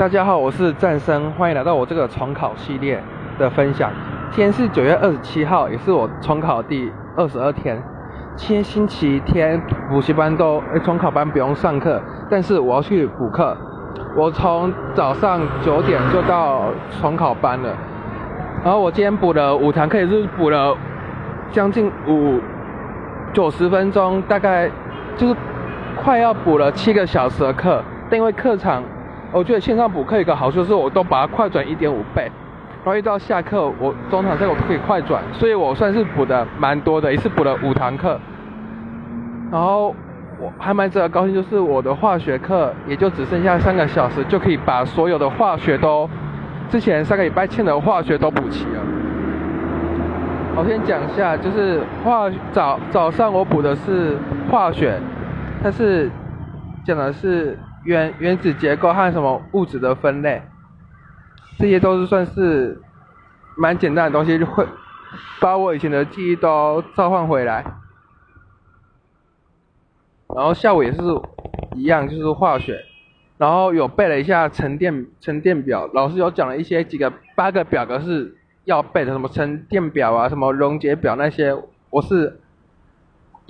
[0.00, 2.98] 大家好，我是战生，欢迎来到我这个重考系列
[3.38, 3.90] 的分享。
[4.30, 7.78] 今天是九月二十七号，也是我重考第二十二天。
[8.34, 9.60] 今天星期天，
[9.90, 12.00] 补习班都重考班不用上课，
[12.30, 13.54] 但是我要去补课。
[14.16, 16.62] 我从早上九点就到
[16.98, 17.76] 重考班了，
[18.64, 20.74] 然后我今天补了五堂课，也是补了
[21.50, 22.40] 将近五
[23.34, 24.70] 九十分钟，大概
[25.18, 25.36] 就是
[26.02, 28.82] 快要补了七个小时的课，因为课场。
[29.32, 32.22] 我觉得线上补课一个好处是，我都把它快转一点五倍，
[32.84, 38.18] 然后一到下课，我中场这个我可以快转，所以我算是补的蛮多的，一次补了五堂课。
[39.52, 39.94] 然后
[40.40, 46.08] 我还蛮值得高兴，就是我的化学课也就只剩下三个小时，就可以把所有的化学都
[46.68, 48.80] 之前三个礼拜欠的化学都补齐了。
[50.56, 54.16] 我先讲一下，就是化早早上我补的是
[54.50, 54.98] 化学，
[55.62, 56.10] 但是
[56.94, 57.58] 讲的是。
[57.82, 60.42] 原原子结构和什么物质的分类，
[61.58, 62.78] 这些都是算是
[63.56, 64.66] 蛮简单的东西，就会
[65.40, 67.64] 把我以前的记忆都召唤回来。
[70.36, 71.00] 然后下午也是
[71.74, 72.84] 一样，就是化学，
[73.38, 81.56] 然后有背了一下沉淀沉淀表，老师有讲了一些几个八个表格是要背的，什么沉淀表啊，什么溶解表那些，
[81.88, 82.39] 我是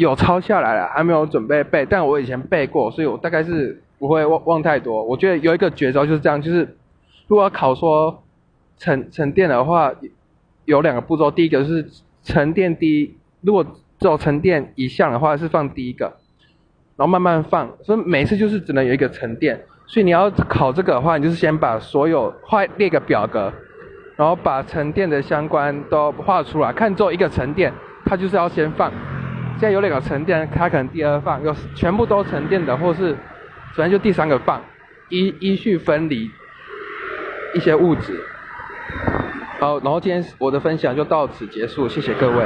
[0.01, 3.83] 有抄下来了，还没有准备背，但我以前背过，所以我大概是。
[4.01, 6.61] 不会忘忘太多，我觉得有一个绝招就是这样，就是
[7.27, 8.23] 如果要考说
[8.79, 9.93] 沉沉淀的话，
[10.65, 11.87] 有两个步骤，第一个是
[12.23, 13.63] 沉淀第一，如果
[13.99, 16.07] 只有沉淀一项的话是放第一个，
[16.97, 23.53] 然后慢慢放，所以每次就是只能有一个沉淀，所以你要考这个的话，你就是先把所有画列个表格，
[24.17, 27.71] 然后把沉淀的相关都画出来，看做一个沉淀，
[28.07, 28.91] 它就是要先放，
[29.61, 33.15] 现在有两个沉淀，它可能第二放，有全部都沉淀的或是。
[33.77, 34.59] 首先就第三个放，
[35.11, 36.31] 依依序分离
[37.55, 38.19] 一些物质。
[39.59, 42.43] 好，然后今天我的分享就到此结束，谢谢各位。